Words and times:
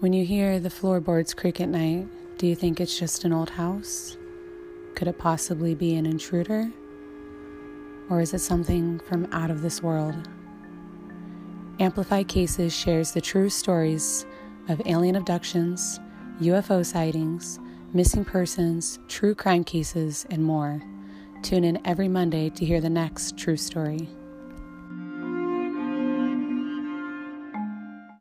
When 0.00 0.12
you 0.12 0.26
hear 0.26 0.60
the 0.60 0.68
floorboards 0.68 1.32
creak 1.32 1.58
at 1.58 1.70
night, 1.70 2.06
do 2.36 2.46
you 2.46 2.54
think 2.54 2.80
it's 2.80 2.98
just 2.98 3.24
an 3.24 3.32
old 3.32 3.48
house? 3.48 4.18
Could 4.94 5.08
it 5.08 5.16
possibly 5.16 5.74
be 5.74 5.94
an 5.94 6.04
intruder? 6.04 6.70
Or 8.10 8.20
is 8.20 8.34
it 8.34 8.40
something 8.40 8.98
from 8.98 9.26
out 9.32 9.50
of 9.50 9.62
this 9.62 9.82
world? 9.82 10.28
Amplified 11.80 12.28
Cases 12.28 12.74
shares 12.76 13.12
the 13.12 13.22
true 13.22 13.48
stories 13.48 14.26
of 14.68 14.82
alien 14.84 15.16
abductions, 15.16 15.98
UFO 16.42 16.84
sightings, 16.84 17.58
missing 17.94 18.22
persons, 18.22 18.98
true 19.08 19.34
crime 19.34 19.64
cases, 19.64 20.26
and 20.28 20.44
more. 20.44 20.82
Tune 21.40 21.64
in 21.64 21.80
every 21.86 22.08
Monday 22.08 22.50
to 22.50 22.66
hear 22.66 22.82
the 22.82 22.90
next 22.90 23.38
true 23.38 23.56
story. 23.56 24.10